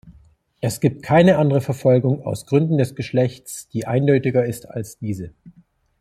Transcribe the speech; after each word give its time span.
Es 0.61 0.79
gibt 0.79 1.03
keine 1.03 1.37
andere 1.37 1.61
Verfolgung 1.61 2.23
aus 2.25 2.47
Gründen 2.47 2.79
des 2.79 2.95
Geschlechts, 2.95 3.67
die 3.69 3.85
eindeutiger 3.85 4.43
ist 4.43 4.67
als 4.67 4.97
diese. 4.97 5.31